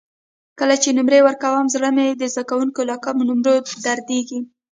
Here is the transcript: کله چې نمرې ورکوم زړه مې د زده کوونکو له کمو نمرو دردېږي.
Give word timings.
کله 0.59 0.75
چې 0.83 0.89
نمرې 0.97 1.19
ورکوم 1.23 1.65
زړه 1.75 1.89
مې 1.95 2.07
د 2.13 2.23
زده 2.33 2.43
کوونکو 2.49 2.81
له 2.89 2.95
کمو 3.03 3.21
نمرو 3.29 3.55
دردېږي. 3.85 4.39